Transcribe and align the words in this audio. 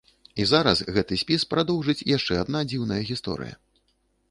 І 0.43 0.45
зараз 0.51 0.79
гэты 0.95 1.17
спіс 1.23 1.45
прадоўжыць 1.51 2.05
яшчэ 2.15 2.41
адна 2.47 2.65
дзіўная 2.73 3.01
гісторыя. 3.13 3.55